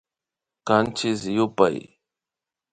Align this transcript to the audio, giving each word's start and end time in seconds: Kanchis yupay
Kanchis 0.67 1.21
yupay 1.35 1.77